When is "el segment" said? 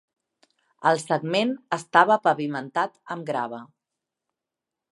0.91-1.51